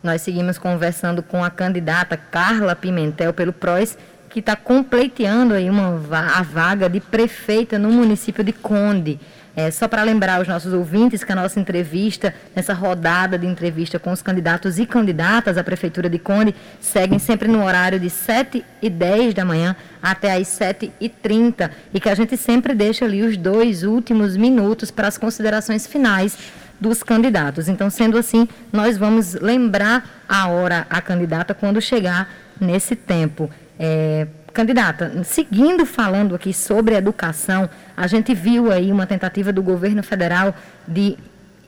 Nós 0.03 0.21
seguimos 0.23 0.59
conversando 0.59 1.23
com 1.23 1.43
a 1.43 1.51
candidata 1.51 2.17
Carla 2.17 2.77
Pimentel 2.77 3.33
pelo 3.33 3.53
PROS, 3.53 3.97
que 4.35 4.41
está 4.41 4.57
completeando 4.57 5.55
aí 5.55 5.71
uma, 5.71 5.97
a 6.11 6.43
vaga 6.43 6.91
de 6.91 6.99
prefeita 6.99 7.79
no 7.79 7.89
município 7.89 8.43
de 8.43 8.53
Conde. 8.53 9.21
É, 9.55 9.71
só 9.71 9.87
para 9.87 10.03
lembrar 10.03 10.43
os 10.43 10.49
nossos 10.49 10.73
ouvintes 10.73 11.23
que 11.23 11.31
a 11.31 11.37
nossa 11.37 11.61
entrevista, 11.61 12.35
nessa 12.53 12.75
rodada 12.75 13.39
de 13.39 13.47
entrevista 13.47 13.97
com 13.97 14.11
os 14.11 14.21
candidatos 14.21 14.81
e 14.81 14.87
candidatas 14.87 15.57
à 15.57 15.63
Prefeitura 15.63 16.11
de 16.11 16.19
Conde, 16.19 16.53
seguem 16.81 17.21
sempre 17.21 17.47
no 17.47 17.65
horário 17.65 18.01
de 18.01 18.11
7 18.11 18.65
e 18.83 18.91
10 18.91 19.35
da 19.35 19.45
manhã 19.45 19.77
até 20.03 20.35
às 20.35 20.49
7 20.49 20.91
e 21.01 21.09
30 21.09 21.71
e 21.95 22.01
que 22.01 22.09
a 22.09 22.15
gente 22.17 22.37
sempre 22.37 22.75
deixa 22.75 23.05
ali 23.05 23.23
os 23.23 23.37
dois 23.37 23.85
últimos 23.85 24.37
minutos 24.37 24.91
para 24.91 25.07
as 25.07 25.17
considerações 25.17 25.87
finais 25.87 26.37
dos 26.81 27.05
candidatos. 27.05 27.69
Então, 27.69 27.89
sendo 27.89 28.19
assim, 28.19 28.49
nós 28.73 28.99
vamos 28.99 29.35
lembrar 29.35 30.25
a 30.29 30.49
hora 30.49 30.89
a 30.91 31.01
candidata 31.01 31.55
quando 31.55 31.81
chegar 31.81 32.29
nesse 32.61 32.97
tempo. 32.97 33.49
É, 33.79 34.27
Candidata, 34.53 35.25
seguindo 35.25 35.85
falando 35.85 36.33
aqui 36.33 36.53
sobre 36.53 36.95
educação, 36.95 37.69
a 37.97 38.07
gente 38.07 38.33
viu 38.33 38.71
aí 38.71 38.93
uma 38.93 39.05
tentativa 39.05 39.53
do 39.53 39.61
governo 39.61 40.01
federal 40.01 40.55
de 40.87 41.17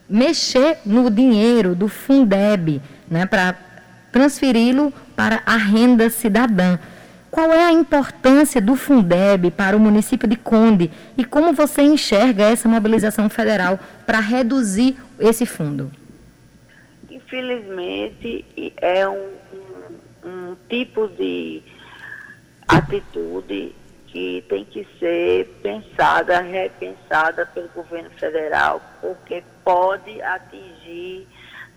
mexer 0.08 0.78
no 0.86 1.10
dinheiro 1.10 1.74
do 1.74 1.88
Fundeb, 1.88 2.80
né, 3.10 3.26
para 3.26 3.56
transferi-lo 4.12 4.92
para 5.16 5.42
a 5.44 5.56
renda 5.56 6.08
cidadã. 6.08 6.78
Qual 7.28 7.52
é 7.52 7.64
a 7.64 7.72
importância 7.72 8.60
do 8.60 8.76
Fundeb 8.76 9.50
para 9.50 9.76
o 9.76 9.80
município 9.80 10.28
de 10.28 10.36
Conde 10.36 10.90
e 11.18 11.24
como 11.24 11.52
você 11.52 11.82
enxerga 11.82 12.44
essa 12.44 12.68
mobilização 12.68 13.28
federal 13.28 13.80
para 14.06 14.20
reduzir 14.20 14.96
esse 15.18 15.44
fundo? 15.44 15.90
Infelizmente, 17.10 18.44
é 18.76 19.08
um, 19.08 19.28
um, 20.24 20.28
um 20.28 20.56
tipo 20.68 21.08
de 21.08 21.62
atitude 22.68 23.74
que 24.06 24.44
tem 24.48 24.64
que 24.64 24.86
ser 24.98 25.46
pensada, 25.62 26.40
repensada 26.40 27.46
pelo 27.46 27.68
governo 27.68 28.10
federal, 28.10 28.80
porque 29.00 29.42
pode 29.64 30.22
atingir 30.22 31.26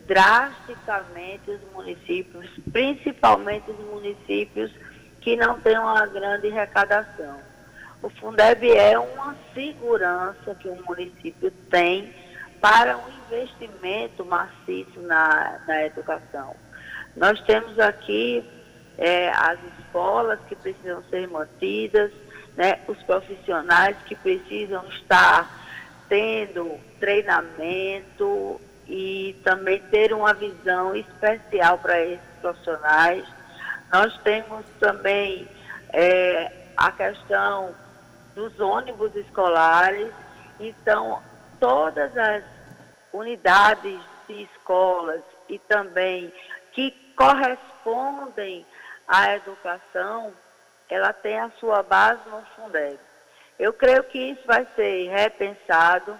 drasticamente 0.07 1.51
os 1.51 1.59
municípios, 1.73 2.49
principalmente 2.71 3.69
os 3.69 3.79
municípios 3.79 4.71
que 5.21 5.35
não 5.35 5.59
têm 5.59 5.77
uma 5.77 6.05
grande 6.07 6.47
arrecadação. 6.47 7.39
O 8.01 8.09
Fundeb 8.09 8.71
é 8.71 8.97
uma 8.97 9.35
segurança 9.53 10.55
que 10.55 10.69
o 10.69 10.81
município 10.85 11.51
tem 11.69 12.13
para 12.61 12.97
um 12.97 13.03
investimento 13.27 14.23
maciço 14.25 14.99
na, 15.01 15.59
na 15.67 15.85
educação. 15.85 16.55
Nós 17.15 17.39
temos 17.41 17.77
aqui 17.77 18.43
é, 18.99 19.29
as 19.29 19.57
escolas 19.79 20.37
que 20.47 20.55
precisam 20.55 21.01
ser 21.09 21.27
mantidas, 21.29 22.11
né, 22.57 22.79
os 22.87 23.01
profissionais 23.03 23.95
que 24.05 24.13
precisam 24.13 24.85
estar 24.89 25.49
tendo 26.09 26.77
treinamento 26.99 28.59
e 28.85 29.39
também 29.43 29.79
ter 29.83 30.11
uma 30.11 30.33
visão 30.33 30.93
especial 30.93 31.77
para 31.77 32.01
esses 32.01 32.27
profissionais. 32.41 33.23
Nós 33.91 34.15
temos 34.17 34.65
também 34.79 35.47
é, 35.93 36.51
a 36.75 36.91
questão 36.91 37.73
dos 38.35 38.59
ônibus 38.59 39.15
escolares. 39.15 40.11
Então, 40.59 41.21
todas 41.57 42.15
as 42.17 42.43
unidades 43.13 43.99
de 44.27 44.43
escolas 44.43 45.21
e 45.47 45.57
também 45.57 46.33
que 46.73 46.91
correspondem 47.15 48.65
à 49.09 49.35
educação, 49.35 50.31
ela 50.87 51.11
tem 51.11 51.39
a 51.39 51.49
sua 51.59 51.81
base 51.81 52.21
no 52.29 52.41
Fundeb. 52.55 52.99
Eu 53.57 53.73
creio 53.73 54.03
que 54.03 54.17
isso 54.17 54.43
vai 54.45 54.65
ser 54.75 55.09
repensado 55.09 56.17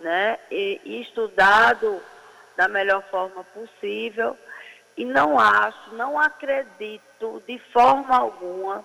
né, 0.00 0.38
e, 0.50 0.80
e 0.84 1.02
estudado 1.02 2.00
da 2.56 2.68
melhor 2.68 3.02
forma 3.10 3.42
possível. 3.44 4.38
E 4.96 5.04
não 5.04 5.38
acho, 5.38 5.94
não 5.94 6.18
acredito 6.18 7.42
de 7.46 7.58
forma 7.72 8.16
alguma 8.16 8.84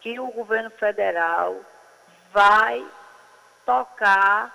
que 0.00 0.18
o 0.18 0.28
governo 0.28 0.70
federal 0.70 1.56
vai 2.32 2.84
tocar 3.64 4.54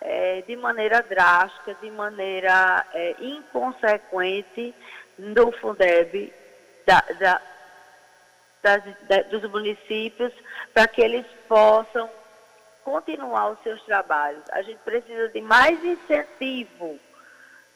é, 0.00 0.42
de 0.42 0.54
maneira 0.56 1.02
drástica, 1.02 1.74
de 1.80 1.90
maneira 1.90 2.84
é, 2.92 3.16
inconsequente 3.20 4.74
no 5.18 5.50
Fundeb 5.52 6.32
da, 6.86 7.02
da, 7.18 7.40
das, 8.64 8.82
da, 9.02 9.20
dos 9.24 9.48
municípios 9.50 10.32
para 10.72 10.88
que 10.88 11.02
eles 11.02 11.26
possam 11.46 12.08
continuar 12.82 13.50
os 13.50 13.62
seus 13.62 13.82
trabalhos. 13.82 14.42
A 14.50 14.62
gente 14.62 14.78
precisa 14.78 15.28
de 15.28 15.42
mais 15.42 15.84
incentivo, 15.84 16.98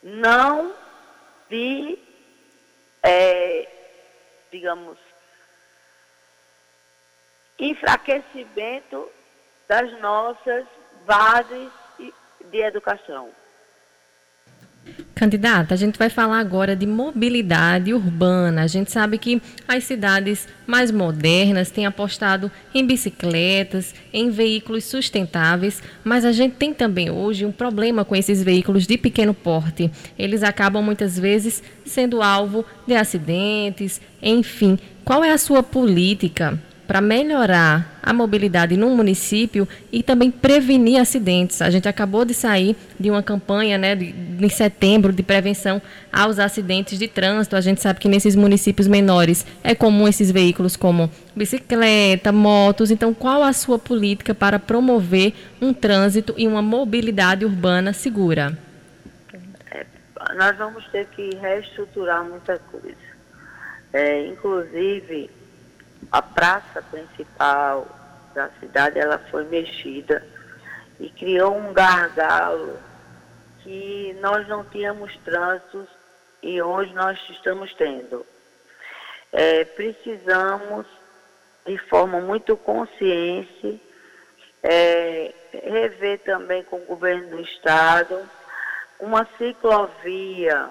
não 0.03 0.75
de, 1.51 1.99
é, 3.03 3.69
digamos, 4.51 4.99
enfraquecimento 7.59 9.11
das 9.69 9.93
nossas 10.01 10.67
bases 11.05 11.71
de 12.51 12.61
educação. 12.61 13.31
Candidata, 15.19 15.75
a 15.75 15.77
gente 15.77 15.99
vai 15.99 16.09
falar 16.09 16.39
agora 16.39 16.77
de 16.77 16.87
mobilidade 16.87 17.93
urbana. 17.93 18.63
A 18.63 18.69
gente 18.69 18.93
sabe 18.93 19.19
que 19.19 19.43
as 19.67 19.83
cidades 19.83 20.47
mais 20.65 20.93
modernas 20.93 21.73
têm 21.73 21.87
apostado 21.87 22.49
em 22.73 22.87
bicicletas, 22.87 23.97
em 24.13 24.31
veículos 24.31 24.85
sustentáveis, 24.85 25.83
mas 26.05 26.25
a 26.25 26.31
gente 26.31 26.55
tem 26.55 26.73
também 26.73 27.11
hoje 27.11 27.45
um 27.45 27.51
problema 27.51 28.05
com 28.05 28.15
esses 28.15 28.45
veículos 28.45 28.87
de 28.87 28.97
pequeno 28.97 29.35
porte. 29.35 29.91
Eles 30.17 30.45
acabam 30.45 30.85
muitas 30.85 31.19
vezes 31.19 31.65
sendo 31.85 32.23
alvo 32.23 32.65
de 32.87 32.95
acidentes, 32.95 34.01
enfim. 34.23 34.79
Qual 35.05 35.25
é 35.25 35.33
a 35.33 35.39
sua 35.39 35.65
política 35.65 36.63
para 36.89 37.03
melhorar 37.03 38.01
a 38.03 38.15
mobilidade 38.15 38.75
no 38.75 38.89
município 38.97 39.69
e 39.93 40.03
também 40.03 40.31
prevenir 40.31 40.99
acidentes. 40.99 41.61
A 41.61 41.69
gente 41.69 41.87
acabou 41.87 42.25
de 42.25 42.33
sair 42.33 42.75
de 42.99 43.11
uma 43.11 43.23
campanha, 43.23 43.77
né, 43.77 43.95
de, 43.95 44.07
em 44.07 44.49
setembro, 44.49 45.13
de 45.13 45.23
prevenção 45.23 45.83
aos 46.11 46.39
acidentes 46.39 46.99
de 46.99 47.07
trânsito. 47.07 47.57
A 47.57 47.61
gente 47.61 47.83
sabe 47.83 48.01
que 48.01 48.09
nesses 48.09 48.35
municípios 48.35 48.89
menores 48.89 49.45
é 49.63 49.75
comum 49.75 50.09
esses 50.09 50.31
veículos 50.31 50.77
como 50.77 51.11
bicicleta, 51.37 52.33
motos. 52.33 52.91
Então, 52.91 53.13
qual 53.13 53.43
a 53.43 53.53
sua 53.53 53.79
política 53.79 54.35
para 54.35 54.59
promover 54.59 55.35
um 55.61 55.75
trânsito 55.75 56.33
e 56.39 56.49
uma 56.49 56.63
mobilidade 56.63 57.45
urbana 57.45 57.93
segura? 57.93 58.57
É, 59.71 59.85
nós 60.37 60.57
vamos 60.57 60.87
ter 60.87 61.07
que 61.09 61.37
reestruturar 61.37 62.25
muita 62.25 62.59
coisa. 62.59 62.97
É, 63.93 64.27
inclusive, 64.27 65.31
a 66.11 66.23
praça 66.23 66.83
principal 66.83 67.87
da 68.35 68.49
cidade 68.61 68.99
ela 68.99 69.19
foi 69.31 69.45
mexida 69.45 70.25
e 71.01 71.11
criou 71.11 71.57
um 71.57 71.73
gargalo 71.73 72.79
que 73.63 74.17
nós 74.21 74.47
não 74.49 74.65
tínhamos 74.65 75.17
trânsitos 75.19 75.89
e 76.43 76.61
hoje 76.63 76.93
nós 76.95 77.19
estamos 77.31 77.75
tendo. 77.75 78.25
É, 79.33 79.65
precisamos, 79.65 80.87
de 81.67 81.77
forma 81.77 82.21
muito 82.21 82.57
consciente, 82.57 83.81
é, 84.63 85.35
rever 85.53 86.21
também 86.21 86.63
com 86.65 86.77
o 86.77 86.87
governo 86.87 87.29
do 87.37 87.41
Estado 87.41 88.29
uma 88.99 89.27
ciclovia, 89.37 90.71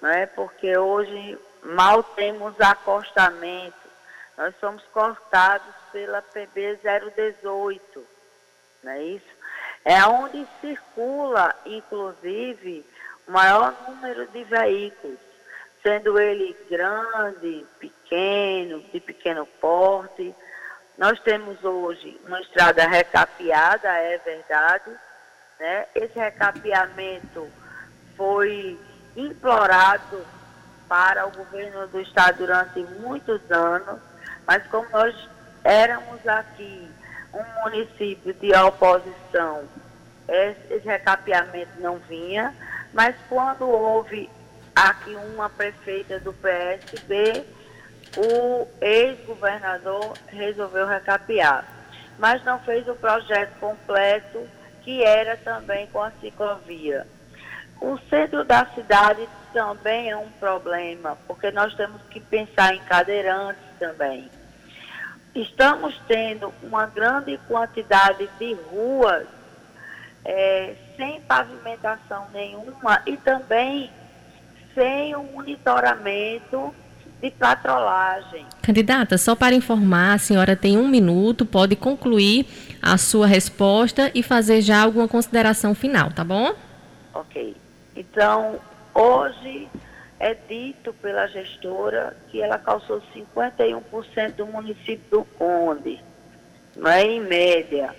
né, 0.00 0.26
porque 0.26 0.76
hoje 0.78 1.38
mal 1.62 2.02
temos 2.02 2.58
acostamento 2.60 3.85
nós 4.36 4.54
somos 4.60 4.82
cortados 4.92 5.74
pela 5.92 6.20
PB 6.20 6.78
018, 7.16 8.06
não 8.82 8.92
é 8.92 9.02
isso? 9.02 9.36
É 9.84 10.04
onde 10.04 10.46
circula, 10.60 11.54
inclusive, 11.64 12.84
o 13.26 13.32
maior 13.32 13.74
número 13.88 14.26
de 14.28 14.44
veículos, 14.44 15.18
sendo 15.82 16.18
ele 16.18 16.56
grande, 16.68 17.64
pequeno, 17.78 18.80
de 18.92 19.00
pequeno 19.00 19.46
porte. 19.60 20.34
Nós 20.98 21.18
temos 21.20 21.62
hoje 21.64 22.20
uma 22.26 22.40
estrada 22.40 22.86
recapeada, 22.86 23.88
é 23.88 24.18
verdade. 24.18 24.90
Né? 25.58 25.86
Esse 25.94 26.18
recapeamento 26.18 27.48
foi 28.16 28.78
implorado 29.16 30.26
para 30.88 31.26
o 31.26 31.30
governo 31.30 31.86
do 31.88 32.00
estado 32.00 32.38
durante 32.38 32.80
muitos 33.00 33.40
anos 33.50 34.00
mas 34.46 34.66
como 34.68 34.88
nós 34.90 35.14
éramos 35.64 36.26
aqui 36.26 36.88
um 37.32 37.62
município 37.64 38.32
de 38.34 38.54
oposição, 38.54 39.64
esse 40.28 40.86
recapeamento 40.86 41.72
não 41.78 41.98
vinha, 42.08 42.54
mas 42.92 43.14
quando 43.28 43.68
houve 43.68 44.28
aqui 44.74 45.14
uma 45.14 45.48
prefeita 45.48 46.18
do 46.20 46.32
PSB, 46.32 47.44
o 48.16 48.66
ex-governador 48.80 50.14
resolveu 50.28 50.86
recapear. 50.86 51.64
Mas 52.18 52.42
não 52.44 52.58
fez 52.60 52.88
o 52.88 52.94
projeto 52.94 53.58
completo, 53.60 54.48
que 54.82 55.02
era 55.02 55.36
também 55.36 55.86
com 55.88 56.02
a 56.02 56.10
ciclovia. 56.20 57.06
O 57.80 57.98
centro 58.08 58.42
da 58.44 58.64
cidade 58.74 59.28
também 59.52 60.10
é 60.10 60.16
um 60.16 60.30
problema, 60.40 61.18
porque 61.26 61.50
nós 61.50 61.74
temos 61.74 62.00
que 62.10 62.20
pensar 62.20 62.74
em 62.74 62.80
cadeirantes 62.84 63.62
também. 63.78 64.30
Estamos 65.36 65.94
tendo 66.08 66.50
uma 66.62 66.86
grande 66.86 67.38
quantidade 67.46 68.26
de 68.38 68.54
ruas 68.70 69.26
é, 70.24 70.74
sem 70.96 71.20
pavimentação 71.20 72.26
nenhuma 72.32 73.02
e 73.04 73.18
também 73.18 73.90
sem 74.74 75.14
o 75.14 75.22
monitoramento 75.22 76.74
de 77.20 77.30
patrolagem. 77.30 78.46
Candidata, 78.62 79.18
só 79.18 79.34
para 79.34 79.54
informar, 79.54 80.14
a 80.14 80.18
senhora 80.18 80.56
tem 80.56 80.78
um 80.78 80.88
minuto, 80.88 81.44
pode 81.44 81.76
concluir 81.76 82.46
a 82.80 82.96
sua 82.96 83.26
resposta 83.26 84.10
e 84.14 84.22
fazer 84.22 84.62
já 84.62 84.82
alguma 84.82 85.06
consideração 85.06 85.74
final, 85.74 86.10
tá 86.12 86.24
bom? 86.24 86.54
Ok. 87.12 87.54
Então, 87.94 88.58
hoje 88.94 89.68
é 90.18 90.34
dito 90.34 90.92
pela 90.94 91.26
gestora 91.28 92.16
que 92.28 92.40
ela 92.40 92.58
calçou 92.58 93.02
51% 93.14 94.34
do 94.34 94.46
município 94.46 95.04
do 95.10 95.24
Conde, 95.24 96.02
não 96.74 96.90
é 96.90 97.02
em 97.02 97.20
média. 97.20 97.94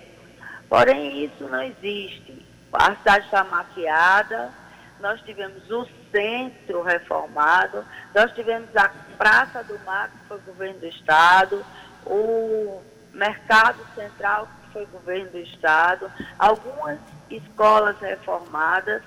Porém, 0.70 1.26
isso 1.26 1.44
não 1.46 1.62
existe. 1.62 2.46
A 2.74 2.96
cidade 2.96 3.26
está 3.26 3.44
maquiada, 3.44 4.52
nós 5.00 5.22
tivemos 5.22 5.70
o 5.70 5.88
centro 6.12 6.82
reformado, 6.82 7.86
nós 8.14 8.32
tivemos 8.34 8.76
a 8.76 8.90
Praça 9.18 9.64
do 9.64 9.80
Mar, 9.80 10.10
que 10.10 10.28
foi 10.28 10.40
governo 10.40 10.80
do 10.80 10.88
Estado, 10.88 11.66
o 12.06 12.82
Mercado 13.14 13.80
Central, 13.96 14.48
que 14.64 14.74
foi 14.74 14.86
governo 14.88 15.32
do 15.32 15.40
Estado, 15.40 16.12
algumas 16.38 17.00
escolas 17.30 17.98
reformadas, 18.00 19.02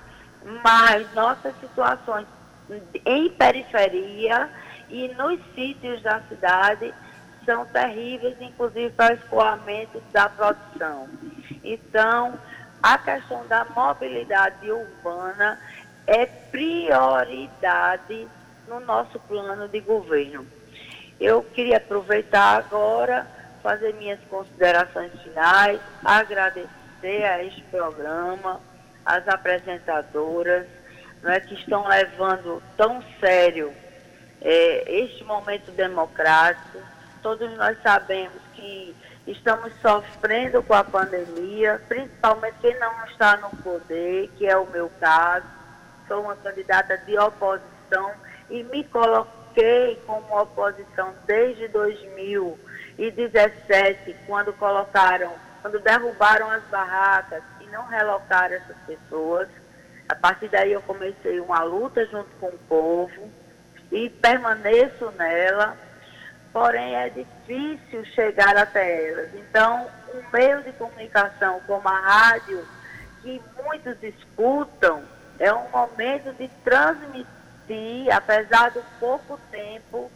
mas 0.63 1.13
nossas 1.13 1.53
situações 1.59 2.25
em 3.05 3.29
periferia 3.29 4.49
e 4.89 5.07
nos 5.09 5.39
sítios 5.55 6.01
da 6.01 6.21
cidade 6.21 6.93
são 7.45 7.65
terríveis, 7.65 8.35
inclusive 8.39 8.91
para 8.91 9.13
o 9.13 9.17
escoamento 9.17 10.01
da 10.11 10.29
produção. 10.29 11.07
Então, 11.63 12.37
a 12.81 12.97
questão 12.97 13.45
da 13.47 13.65
mobilidade 13.65 14.69
urbana 14.69 15.59
é 16.05 16.25
prioridade 16.25 18.27
no 18.67 18.79
nosso 18.81 19.19
plano 19.21 19.67
de 19.67 19.79
governo. 19.79 20.45
Eu 21.19 21.43
queria 21.43 21.77
aproveitar 21.77 22.57
agora, 22.57 23.27
fazer 23.61 23.93
minhas 23.93 24.19
considerações 24.29 25.11
finais, 25.21 25.79
agradecer 26.03 27.23
a 27.23 27.43
este 27.43 27.61
programa, 27.63 28.59
as 29.05 29.27
apresentadoras, 29.27 30.67
é, 31.23 31.39
que 31.39 31.53
estão 31.53 31.87
levando 31.87 32.61
tão 32.75 33.01
sério 33.19 33.71
é, 34.41 35.01
este 35.03 35.23
momento 35.23 35.71
democrático. 35.71 36.79
Todos 37.21 37.55
nós 37.57 37.77
sabemos 37.83 38.41
que 38.55 38.95
estamos 39.27 39.71
sofrendo 39.81 40.63
com 40.63 40.73
a 40.73 40.83
pandemia, 40.83 41.79
principalmente 41.87 42.55
quem 42.61 42.75
não 42.79 43.05
está 43.05 43.37
no 43.37 43.51
poder, 43.57 44.31
que 44.37 44.47
é 44.47 44.57
o 44.57 44.65
meu 44.67 44.89
caso. 44.99 45.45
Sou 46.07 46.23
uma 46.23 46.35
candidata 46.35 46.97
de 46.97 47.15
oposição 47.17 48.11
e 48.49 48.63
me 48.63 48.83
coloquei 48.85 50.01
como 50.07 50.41
oposição 50.41 51.13
desde 51.25 51.67
2017, 51.67 54.15
quando 54.25 54.51
colocaram, 54.53 55.31
quando 55.61 55.77
derrubaram 55.79 56.49
as 56.49 56.63
barracas 56.63 57.43
e 57.61 57.67
não 57.67 57.85
relocaram 57.85 58.55
essas 58.55 58.77
pessoas. 58.87 59.47
A 60.11 60.15
partir 60.15 60.49
daí 60.49 60.73
eu 60.73 60.81
comecei 60.81 61.39
uma 61.39 61.63
luta 61.63 62.05
junto 62.07 62.29
com 62.37 62.47
o 62.47 62.59
povo 62.67 63.31
e 63.89 64.09
permaneço 64.09 65.09
nela, 65.11 65.77
porém 66.51 66.93
é 66.95 67.07
difícil 67.09 68.03
chegar 68.13 68.57
até 68.57 69.09
elas. 69.09 69.33
Então, 69.35 69.89
um 70.13 70.21
meio 70.37 70.61
de 70.63 70.73
comunicação 70.73 71.61
como 71.65 71.87
a 71.87 71.97
rádio, 71.97 72.61
que 73.21 73.41
muitos 73.63 74.03
escutam, 74.03 75.01
é 75.39 75.53
um 75.53 75.69
momento 75.69 76.33
de 76.33 76.49
transmitir, 76.61 78.13
apesar 78.13 78.71
do 78.71 78.83
pouco 78.99 79.39
tempo, 79.49 80.11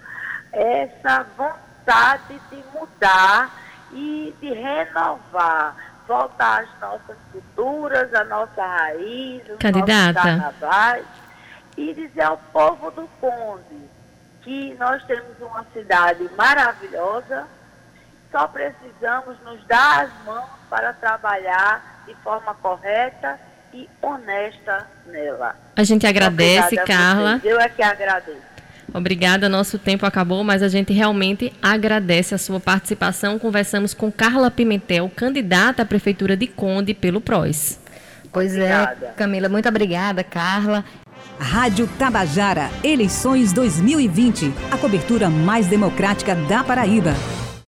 essa 0.51 1.25
vontade 1.37 2.37
de 2.51 2.61
mudar 2.73 3.49
e 3.93 4.35
de 4.41 4.53
renovar 4.53 5.94
voltar 6.07 6.63
às 6.63 6.79
nossas 6.79 7.17
culturas, 7.31 8.13
à 8.13 8.23
nossa 8.23 8.65
raiz, 8.65 9.41
os 9.49 9.57
Candidata. 9.57 10.13
nossos 10.13 10.21
carnavais, 10.21 11.05
e 11.77 11.93
dizer 11.93 12.21
ao 12.21 12.37
povo 12.37 12.91
do 12.91 13.07
Conde 13.19 13.89
que 14.41 14.75
nós 14.75 15.03
temos 15.05 15.39
uma 15.41 15.65
cidade 15.73 16.29
maravilhosa, 16.37 17.47
só 18.31 18.47
precisamos 18.47 19.37
nos 19.43 19.63
dar 19.65 20.05
as 20.05 20.25
mãos 20.25 20.49
para 20.69 20.93
trabalhar 20.93 22.03
de 22.05 22.13
forma 22.15 22.53
correta 22.55 23.39
e 23.73 23.89
honesta 24.01 24.87
nela. 25.07 25.55
A 25.75 25.83
gente 25.83 26.05
agradece, 26.05 26.75
Carla. 26.77 27.41
Eu 27.43 27.59
é 27.59 27.67
que 27.67 27.81
agradeço. 27.81 28.54
Obrigada, 28.95 29.49
nosso 29.49 29.77
tempo 29.77 30.05
acabou, 30.05 30.41
mas 30.41 30.63
a 30.63 30.69
gente 30.69 30.93
realmente 30.93 31.51
agradece 31.61 32.33
a 32.33 32.37
sua 32.37 32.61
participação. 32.61 33.37
Conversamos 33.37 33.93
com 33.93 34.09
Carla 34.09 34.49
Pimentel, 34.49 35.11
candidata 35.13 35.81
à 35.81 35.85
Prefeitura 35.85 36.37
de 36.37 36.47
Conde 36.47 36.93
pelo 36.93 37.19
PROS. 37.19 37.77
Pois 38.31 38.55
é, 38.55 38.63
obrigada. 38.63 39.05
é, 39.07 39.11
Camila, 39.11 39.49
muito 39.49 39.67
obrigada, 39.67 40.23
Carla. 40.23 40.85
Rádio 41.37 41.89
Tabajara, 41.99 42.69
eleições 42.81 43.51
2020, 43.51 44.53
a 44.71 44.77
cobertura 44.77 45.29
mais 45.29 45.67
democrática 45.67 46.33
da 46.33 46.63
Paraíba. 46.63 47.13